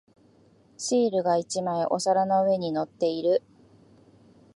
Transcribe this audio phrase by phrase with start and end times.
[0.77, 3.43] シールが一枚お皿の上に乗っている。